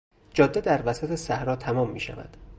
[0.33, 2.37] جاده در وسط صحرا تمام میشود.